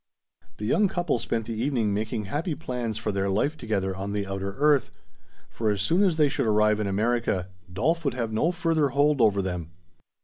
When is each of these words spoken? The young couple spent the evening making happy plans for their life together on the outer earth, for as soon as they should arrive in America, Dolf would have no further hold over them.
The 0.57 0.65
young 0.65 0.87
couple 0.87 1.19
spent 1.19 1.45
the 1.45 1.53
evening 1.53 1.93
making 1.93 2.25
happy 2.25 2.55
plans 2.55 2.97
for 2.97 3.11
their 3.11 3.29
life 3.29 3.55
together 3.55 3.95
on 3.95 4.13
the 4.13 4.25
outer 4.25 4.53
earth, 4.57 4.89
for 5.47 5.69
as 5.69 5.79
soon 5.83 6.03
as 6.03 6.17
they 6.17 6.27
should 6.27 6.47
arrive 6.47 6.79
in 6.79 6.87
America, 6.87 7.49
Dolf 7.71 8.03
would 8.03 8.15
have 8.15 8.33
no 8.33 8.51
further 8.51 8.89
hold 8.89 9.21
over 9.21 9.43
them. 9.43 9.69